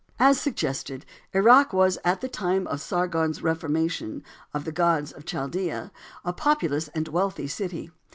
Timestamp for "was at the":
1.73-2.27